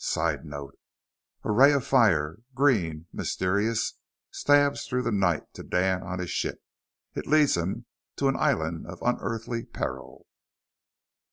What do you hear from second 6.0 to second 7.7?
on his ship. It leads